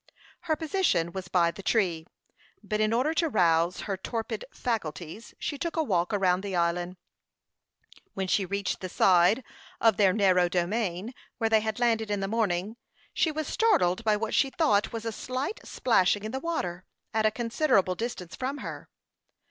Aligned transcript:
Her 0.49 0.55
position 0.55 1.11
was 1.11 1.27
by 1.27 1.51
the 1.51 1.61
tree; 1.61 2.07
but 2.63 2.81
in 2.81 2.91
order 2.91 3.13
to 3.13 3.29
rouse 3.29 3.81
her 3.81 3.95
torpid 3.95 4.43
faculties, 4.51 5.35
she 5.37 5.59
took 5.59 5.75
a 5.75 5.83
walk 5.83 6.11
around 6.11 6.41
the 6.41 6.55
island. 6.55 6.97
When 8.15 8.27
she 8.27 8.43
reached 8.43 8.79
the 8.81 8.89
side 8.89 9.43
of 9.79 9.97
their 9.97 10.11
narrow 10.11 10.49
domain 10.49 11.13
where 11.37 11.51
they 11.51 11.59
had 11.61 11.79
landed 11.79 12.09
in 12.09 12.19
the 12.19 12.27
morning, 12.27 12.77
she 13.13 13.31
was 13.31 13.45
startled 13.47 14.03
by 14.03 14.17
what 14.17 14.33
she 14.33 14.49
thought 14.49 14.91
was 14.91 15.05
a 15.05 15.11
slight 15.11 15.59
splashing 15.63 16.23
in 16.23 16.31
the 16.31 16.39
water, 16.39 16.83
at 17.13 17.27
a 17.27 17.29
considerable 17.29 17.93
distance 17.93 18.35
from 18.35 18.57
her. 18.57 18.89